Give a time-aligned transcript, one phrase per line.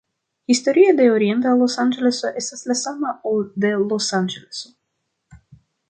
[0.51, 4.77] Historio de Orienta Losanĝeleso estas la sama, ol de Los Anĝeleso.